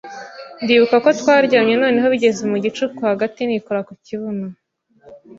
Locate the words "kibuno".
4.05-4.45